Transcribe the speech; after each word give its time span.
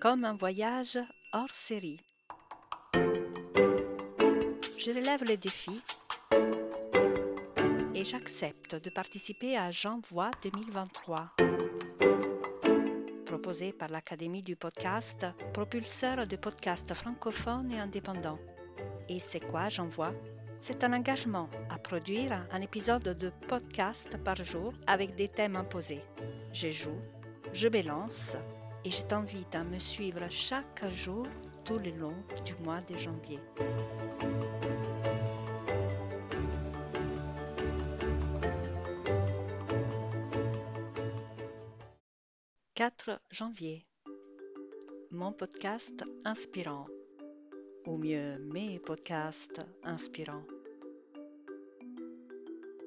comme 0.00 0.24
un 0.24 0.34
voyage 0.34 0.98
hors 1.32 1.50
série. 1.50 2.00
Je 2.94 4.90
relève 4.90 5.22
le 5.28 5.36
défi 5.36 5.82
et 7.94 8.04
j'accepte 8.04 8.74
de 8.76 8.90
participer 8.90 9.56
à 9.56 9.70
J'envoie 9.70 10.30
2023, 10.42 11.32
proposé 13.24 13.72
par 13.72 13.88
l'Académie 13.88 14.42
du 14.42 14.54
podcast, 14.54 15.26
propulseur 15.52 16.26
de 16.26 16.36
podcasts 16.36 16.94
francophones 16.94 17.72
et 17.72 17.80
indépendants. 17.80 18.38
Et 19.08 19.18
c'est 19.18 19.40
quoi 19.40 19.68
J'envoie 19.68 20.12
C'est 20.60 20.84
un 20.84 20.92
engagement 20.92 21.48
à 21.70 21.78
produire 21.78 22.46
un 22.50 22.60
épisode 22.60 23.16
de 23.18 23.30
podcast 23.48 24.16
par 24.24 24.36
jour 24.36 24.72
avec 24.86 25.14
des 25.16 25.28
thèmes 25.28 25.56
imposés. 25.56 26.04
Je 26.52 26.70
joue, 26.70 27.00
je 27.52 27.68
balance 27.68 28.36
et 28.86 28.90
je 28.92 29.02
t'invite 29.02 29.52
à 29.56 29.64
me 29.64 29.80
suivre 29.80 30.30
chaque 30.30 30.88
jour 30.92 31.26
tout 31.64 31.78
le 31.78 31.90
long 31.90 32.14
du 32.44 32.54
mois 32.64 32.80
de 32.82 32.96
janvier. 32.96 33.40
4 42.74 43.20
janvier. 43.32 43.84
Mon 45.10 45.32
podcast 45.32 46.04
inspirant. 46.24 46.86
Ou 47.86 47.96
mieux, 47.96 48.38
mes 48.38 48.78
podcasts 48.78 49.66
inspirants. 49.82 50.46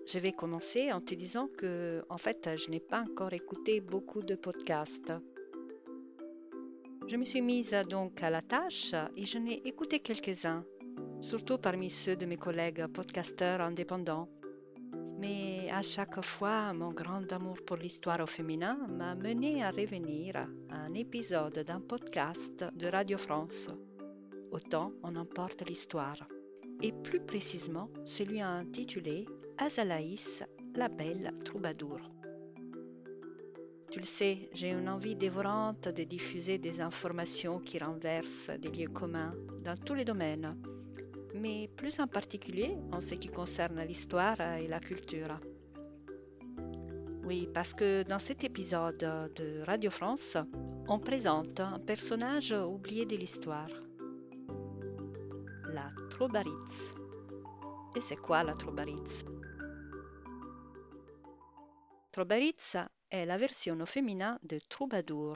Je 0.08 0.20
vais 0.20 0.32
commencer 0.32 0.94
en 0.94 1.02
te 1.02 1.14
disant 1.14 1.50
que, 1.58 2.06
en 2.10 2.18
fait, 2.18 2.50
je 2.56 2.70
n'ai 2.70 2.80
pas 2.80 3.02
encore 3.02 3.34
écouté 3.34 3.82
beaucoup 3.82 4.22
de 4.22 4.36
podcasts. 4.36 5.12
Je 7.10 7.18
me 7.18 7.26
suis 7.26 7.42
mise 7.42 7.76
donc 7.90 8.22
à 8.22 8.30
la 8.30 8.44
tâche 8.44 8.94
et 9.18 9.26
je 9.26 9.40
n'ai 9.40 9.68
écouté 9.68 10.00
quelques-uns, 10.00 10.64
surtout 11.22 11.58
parmi 11.58 11.90
ceux 11.90 12.16
de 12.16 12.28
mes 12.28 12.38
collègues 12.38 12.86
podcasteurs 12.86 13.62
indépendants. 13.62 14.30
Mais 15.18 15.72
à 15.72 15.82
chaque 15.82 16.24
fois, 16.24 16.72
mon 16.74 16.92
grand 16.92 17.32
amour 17.34 17.58
pour 17.66 17.78
l'histoire 17.78 18.20
au 18.20 18.28
féminin 18.28 18.78
m'a 18.88 19.16
mené 19.16 19.64
à 19.64 19.72
revenir 19.72 20.36
à 20.70 20.76
un 20.76 20.94
épisode 20.94 21.58
d'un 21.66 21.82
podcast 21.82 22.64
de 22.76 22.88
Radio 22.88 23.18
France. 23.18 23.70
Autant 24.52 24.94
on 25.02 25.16
emporte 25.16 25.68
l'histoire. 25.68 26.28
Et 26.84 26.92
plus 26.92 27.22
précisément, 27.22 27.90
celui 28.06 28.40
intitulé 28.40 29.26
Azalaïs, 29.58 30.44
la 30.76 30.90
belle 30.90 31.34
troubadour. 31.44 31.98
Tu 33.92 34.00
le 34.00 34.06
sais, 34.06 34.50
j'ai 34.54 34.70
une 34.72 34.88
envie 34.88 35.16
dévorante 35.16 35.88
de 35.88 36.04
diffuser 36.04 36.58
des 36.58 36.80
informations 36.80 37.60
qui 37.60 37.80
renversent 37.80 38.52
des 38.60 38.70
lieux 38.70 38.90
communs 38.90 39.34
dans 39.64 39.76
tous 39.76 39.96
les 39.96 40.06
domaines 40.06 40.56
mais 41.36 41.70
plus 41.76 42.00
en 42.00 42.08
particulier 42.08 42.78
en 42.92 43.02
ce 43.02 43.16
qui 43.16 43.30
concerne 43.30 43.82
l'histoire 43.82 44.40
et 44.42 44.68
la 44.68 44.80
culture. 44.80 45.40
Oui, 47.24 47.48
parce 47.54 47.74
que 47.74 48.04
dans 48.04 48.20
cet 48.20 48.44
épisode 48.44 48.98
de 49.36 49.62
Radio 49.64 49.92
France, 49.92 50.38
on 50.88 51.00
présente 51.00 51.60
un 51.60 51.80
personnage 51.80 52.52
oublié 52.52 53.06
de 53.06 53.16
l'histoire, 53.16 53.70
la 55.72 55.92
Trobaritz. 56.10 56.92
Et 57.96 58.02
c'est 58.02 58.16
quoi 58.16 58.44
la 58.44 58.56
Trobaritz? 58.56 59.24
Trobaritz 62.12 62.78
est 63.12 63.26
la 63.26 63.38
version 63.38 63.86
féminin 63.86 64.40
de 64.44 64.60
troubadour. 64.70 65.36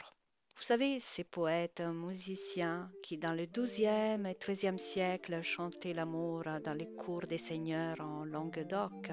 Vous 0.56 0.64
savez, 0.64 1.00
ces 1.00 1.24
poètes, 1.24 1.82
musiciens 1.82 2.92
qui 3.02 3.18
dans 3.18 3.34
le 3.34 3.46
XIIe 3.46 4.24
et 4.28 4.38
XIIIe 4.40 4.80
siècle 4.80 5.42
chantaient 5.42 5.94
l'amour 5.94 6.44
dans 6.64 6.74
les 6.74 6.88
cours 6.96 7.28
des 7.28 7.40
seigneurs 7.40 8.00
en 8.00 8.24
Languedoc, 8.24 9.10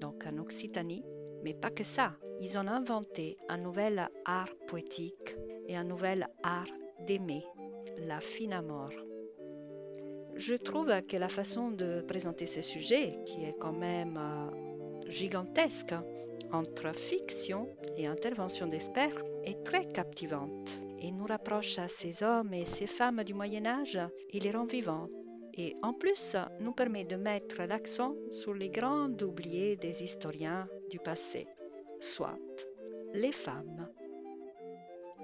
donc 0.00 0.24
en 0.26 0.38
Occitanie, 0.38 1.04
mais 1.44 1.54
pas 1.54 1.70
que 1.70 1.84
ça. 1.84 2.16
Ils 2.40 2.56
ont 2.56 2.66
inventé 2.66 3.36
un 3.48 3.58
nouvel 3.58 4.08
art 4.24 4.54
poétique 4.66 5.36
et 5.68 5.76
un 5.76 5.84
nouvel 5.84 6.26
art 6.42 6.70
d'aimer, 7.06 7.44
la 7.98 8.20
fine 8.20 8.54
amour. 8.54 8.90
Je 10.36 10.54
trouve 10.54 11.02
que 11.02 11.18
la 11.18 11.28
façon 11.28 11.70
de 11.70 12.02
présenter 12.08 12.46
ce 12.46 12.62
sujet, 12.62 13.18
qui 13.26 13.44
est 13.44 13.56
quand 13.60 13.74
même 13.74 14.16
euh, 14.16 15.10
gigantesque, 15.10 15.94
entre 16.52 16.94
fiction 16.94 17.68
et 17.96 18.06
intervention 18.06 18.66
d'experts, 18.66 19.22
est 19.44 19.62
très 19.64 19.90
captivante 19.90 20.80
et 21.00 21.10
nous 21.12 21.26
rapproche 21.26 21.78
à 21.78 21.88
ces 21.88 22.22
hommes 22.22 22.52
et 22.52 22.64
ces 22.64 22.86
femmes 22.86 23.24
du 23.24 23.34
Moyen 23.34 23.66
Âge 23.66 23.98
et 24.30 24.40
les 24.40 24.50
rend 24.50 24.66
vivants. 24.66 25.08
Et 25.54 25.76
en 25.82 25.92
plus, 25.92 26.36
nous 26.60 26.72
permet 26.72 27.04
de 27.04 27.16
mettre 27.16 27.62
l'accent 27.62 28.14
sur 28.30 28.54
les 28.54 28.70
grands 28.70 29.10
oubliés 29.22 29.76
des 29.76 30.02
historiens 30.02 30.68
du 30.90 30.98
passé, 30.98 31.46
soit 31.98 32.38
les 33.12 33.32
femmes. 33.32 33.88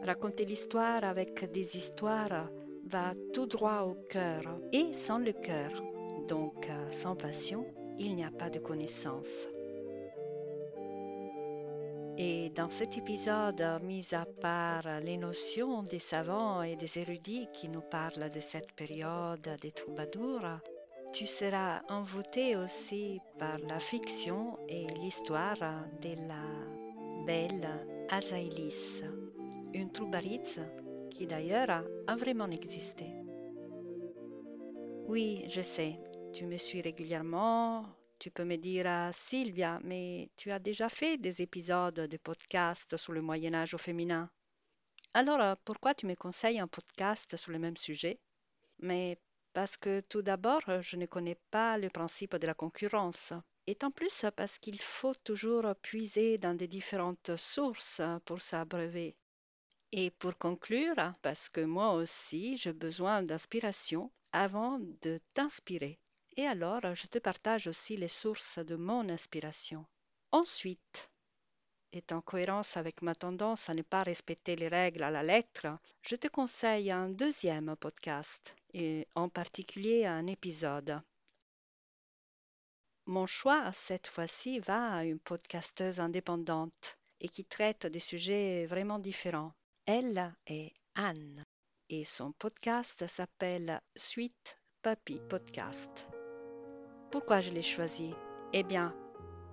Raconter 0.02 0.44
l'histoire 0.44 1.04
avec 1.04 1.50
des 1.52 1.76
histoires 1.76 2.50
va 2.84 3.12
tout 3.32 3.46
droit 3.46 3.82
au 3.82 3.94
cœur, 4.08 4.42
et 4.72 4.92
sans 4.92 5.18
le 5.18 5.32
cœur, 5.32 5.70
donc 6.28 6.68
sans 6.90 7.16
passion, 7.16 7.66
il 7.98 8.14
n'y 8.14 8.24
a 8.24 8.30
pas 8.30 8.50
de 8.50 8.58
connaissance. 8.58 9.48
Et 12.18 12.50
dans 12.50 12.70
cet 12.70 12.96
épisode, 12.96 13.62
mis 13.82 14.14
à 14.14 14.24
part 14.24 15.00
les 15.02 15.18
notions 15.18 15.82
des 15.82 15.98
savants 15.98 16.62
et 16.62 16.74
des 16.74 16.98
érudits 16.98 17.48
qui 17.52 17.68
nous 17.68 17.82
parlent 17.82 18.30
de 18.30 18.40
cette 18.40 18.72
période 18.72 19.46
des 19.60 19.72
troubadours, 19.72 20.60
tu 21.12 21.26
seras 21.26 21.82
envoûté 21.88 22.56
aussi 22.56 23.20
par 23.38 23.58
la 23.58 23.78
fiction 23.78 24.58
et 24.68 24.86
l'histoire 24.98 25.58
de 26.00 26.14
la 26.26 27.24
belle 27.26 27.68
Azaïlis, 28.10 29.02
une 29.74 29.90
troubaritze 29.92 30.60
qui 31.10 31.26
d'ailleurs 31.26 31.84
a 32.06 32.16
vraiment 32.16 32.50
existé. 32.50 33.06
Oui, 35.06 35.44
je 35.48 35.60
sais, 35.60 35.98
tu 36.32 36.46
me 36.46 36.56
suis 36.56 36.80
régulièrement, 36.80 37.84
tu 38.18 38.30
peux 38.30 38.44
me 38.44 38.56
dire, 38.56 38.86
ah, 38.86 39.10
Sylvia, 39.12 39.80
mais 39.84 40.30
tu 40.36 40.50
as 40.50 40.58
déjà 40.58 40.88
fait 40.88 41.18
des 41.18 41.42
épisodes 41.42 41.94
de 41.94 42.16
podcast 42.16 42.96
sur 42.96 43.12
le 43.12 43.22
Moyen 43.22 43.54
Âge 43.54 43.74
au 43.74 43.78
féminin? 43.78 44.30
Alors, 45.14 45.40
euh, 45.40 45.54
pourquoi 45.64 45.94
tu 45.94 46.06
me 46.06 46.14
conseilles 46.14 46.58
un 46.58 46.68
podcast 46.68 47.36
sur 47.36 47.52
le 47.52 47.58
même 47.58 47.76
sujet? 47.76 48.18
Mais 48.78 49.18
parce 49.52 49.76
que 49.76 50.00
tout 50.00 50.22
d'abord, 50.22 50.62
je 50.82 50.96
ne 50.96 51.06
connais 51.06 51.38
pas 51.50 51.78
le 51.78 51.88
principe 51.88 52.36
de 52.36 52.46
la 52.46 52.54
concurrence. 52.54 53.32
Et 53.66 53.76
en 53.82 53.90
plus, 53.90 54.26
parce 54.36 54.58
qu'il 54.58 54.80
faut 54.80 55.14
toujours 55.24 55.74
puiser 55.82 56.38
dans 56.38 56.54
des 56.54 56.68
différentes 56.68 57.36
sources 57.36 58.02
pour 58.26 58.42
s'abreuver. 58.42 59.16
Et 59.92 60.10
pour 60.10 60.36
conclure, 60.36 60.96
parce 61.22 61.48
que 61.48 61.62
moi 61.62 61.94
aussi, 61.94 62.56
j'ai 62.58 62.72
besoin 62.72 63.22
d'inspiration 63.22 64.12
avant 64.32 64.78
de 65.00 65.20
t'inspirer. 65.32 65.98
Et 66.36 66.46
alors, 66.46 66.94
je 66.94 67.06
te 67.06 67.18
partage 67.18 67.66
aussi 67.66 67.96
les 67.96 68.08
sources 68.08 68.58
de 68.58 68.76
mon 68.76 69.08
inspiration. 69.08 69.86
Ensuite, 70.32 71.10
et 71.92 72.04
en 72.12 72.20
cohérence 72.20 72.76
avec 72.76 73.00
ma 73.00 73.14
tendance 73.14 73.70
à 73.70 73.74
ne 73.74 73.82
pas 73.82 74.02
respecter 74.02 74.54
les 74.54 74.68
règles 74.68 75.02
à 75.02 75.10
la 75.10 75.22
lettre, 75.22 75.66
je 76.02 76.16
te 76.16 76.28
conseille 76.28 76.90
un 76.90 77.08
deuxième 77.08 77.74
podcast, 77.76 78.54
et 78.74 79.06
en 79.14 79.30
particulier 79.30 80.04
un 80.04 80.26
épisode. 80.26 81.00
Mon 83.06 83.26
choix 83.26 83.72
cette 83.72 84.08
fois-ci 84.08 84.58
va 84.60 84.94
à 84.94 85.04
une 85.04 85.20
podcasteuse 85.20 86.00
indépendante 86.00 86.98
et 87.20 87.28
qui 87.28 87.44
traite 87.44 87.86
des 87.86 88.00
sujets 88.00 88.66
vraiment 88.66 88.98
différents. 88.98 89.54
Elle 89.86 90.34
est 90.46 90.72
Anne 90.96 91.44
et 91.88 92.04
son 92.04 92.32
podcast 92.32 93.06
s'appelle 93.06 93.80
Suite 93.94 94.58
Papy 94.82 95.20
Podcast. 95.28 96.15
Pourquoi 97.10 97.40
je 97.40 97.50
l'ai 97.50 97.62
choisi? 97.62 98.14
Eh 98.52 98.64
bien, 98.64 98.92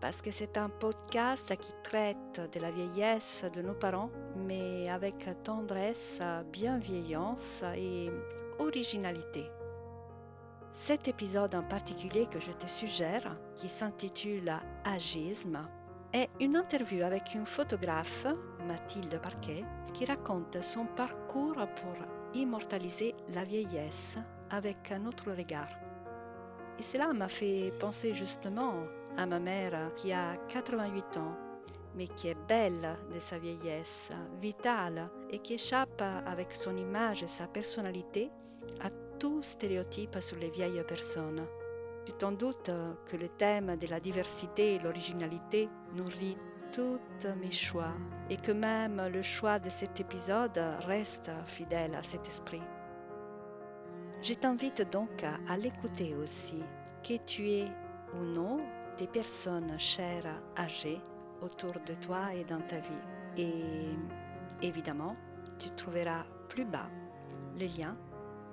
parce 0.01 0.21
que 0.21 0.31
c'est 0.31 0.57
un 0.57 0.69
podcast 0.69 1.55
qui 1.57 1.71
traite 1.83 2.41
de 2.51 2.59
la 2.59 2.71
vieillesse 2.71 3.45
de 3.53 3.61
nos 3.61 3.75
parents, 3.75 4.09
mais 4.35 4.89
avec 4.89 5.27
tendresse, 5.43 6.19
bienveillance 6.51 7.63
et 7.75 8.09
originalité. 8.57 9.45
Cet 10.73 11.07
épisode 11.07 11.53
en 11.53 11.61
particulier 11.61 12.25
que 12.25 12.39
je 12.39 12.51
te 12.51 12.67
suggère, 12.67 13.37
qui 13.55 13.69
s'intitule 13.69 14.51
Agisme, 14.83 15.67
est 16.11 16.29
une 16.39 16.55
interview 16.55 17.03
avec 17.03 17.35
une 17.35 17.45
photographe, 17.45 18.25
Mathilde 18.67 19.19
Parquet, 19.21 19.63
qui 19.93 20.05
raconte 20.05 20.61
son 20.63 20.85
parcours 20.85 21.53
pour 21.53 21.93
immortaliser 22.33 23.13
la 23.29 23.43
vieillesse 23.43 24.17
avec 24.49 24.91
un 24.91 25.05
autre 25.05 25.31
regard. 25.31 25.69
Et 26.79 26.83
cela 26.83 27.13
m'a 27.13 27.27
fait 27.27 27.71
penser 27.79 28.13
justement 28.13 28.73
à 29.17 29.25
ma 29.25 29.39
mère 29.39 29.91
qui 29.95 30.11
a 30.11 30.35
88 30.49 31.17
ans 31.17 31.37
mais 31.95 32.07
qui 32.07 32.27
est 32.27 32.47
belle 32.47 32.97
de 33.13 33.19
sa 33.19 33.37
vieillesse, 33.37 34.11
vitale 34.41 35.09
et 35.29 35.39
qui 35.39 35.55
échappe 35.55 36.01
avec 36.25 36.51
son 36.53 36.75
image 36.77 37.23
et 37.23 37.27
sa 37.27 37.47
personnalité 37.47 38.31
à 38.81 38.89
tout 39.19 39.43
stéréotype 39.43 40.19
sur 40.19 40.37
les 40.37 40.49
vieilles 40.49 40.83
personnes. 40.87 41.45
Tu 42.05 42.13
t'en 42.13 42.31
doutes 42.31 42.71
que 43.05 43.15
le 43.15 43.29
thème 43.29 43.77
de 43.77 43.87
la 43.87 43.99
diversité 43.99 44.75
et 44.75 44.79
l'originalité 44.79 45.69
nourrit 45.93 46.37
tous 46.73 46.99
mes 47.39 47.51
choix 47.51 47.93
et 48.29 48.37
que 48.37 48.51
même 48.51 49.01
le 49.13 49.21
choix 49.21 49.59
de 49.59 49.69
cet 49.69 49.99
épisode 49.99 50.59
reste 50.81 51.31
fidèle 51.45 51.95
à 51.95 52.03
cet 52.03 52.27
esprit. 52.27 52.61
Je 54.23 54.33
t'invite 54.35 54.89
donc 54.89 55.25
à 55.49 55.57
l'écouter 55.57 56.15
aussi, 56.15 56.63
que 57.03 57.17
tu 57.25 57.49
aies 57.49 57.71
ou 58.13 58.23
non 58.23 58.61
des 58.97 59.07
personnes 59.07 59.77
chères 59.77 60.41
âgées 60.57 61.01
autour 61.41 61.73
de 61.85 61.93
toi 61.95 62.33
et 62.33 62.45
dans 62.45 62.61
ta 62.61 62.77
vie. 62.77 63.03
Et 63.35 64.65
évidemment, 64.65 65.17
tu 65.59 65.69
trouveras 65.71 66.23
plus 66.47 66.63
bas 66.63 66.89
le 67.59 67.65
lien 67.65 67.97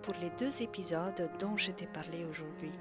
pour 0.02 0.14
les 0.20 0.30
deux 0.40 0.60
épisodes 0.60 1.30
dont 1.38 1.56
je 1.56 1.70
t'ai 1.70 1.86
parlé 1.86 2.24
aujourd'hui. 2.24 2.72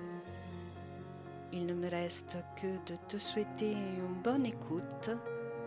Il 1.54 1.68
ne 1.68 1.76
me 1.76 1.92
reste 1.92 2.38
que 2.60 2.92
de 2.92 2.98
te 3.08 3.20
souhaiter 3.20 3.72
une 3.72 4.20
bonne 4.24 4.48
écoute 4.48 5.12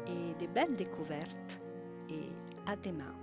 et 0.09 0.45
de 0.45 0.53
belles 0.53 0.75
découvertes 0.75 1.61
et 2.09 2.33
à 2.67 2.75
demain. 2.75 3.15